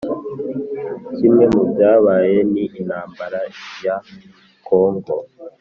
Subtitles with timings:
[1.15, 3.41] kimwe mubyabaye ni intambara
[3.85, 3.95] ya
[4.67, 5.15] kongo